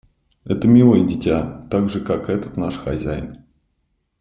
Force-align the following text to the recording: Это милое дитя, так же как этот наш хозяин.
Это 0.45 0.67
милое 0.67 1.05
дитя, 1.05 1.67
так 1.69 1.91
же 1.91 2.01
как 2.01 2.27
этот 2.31 2.57
наш 2.57 2.75
хозяин. 2.75 3.45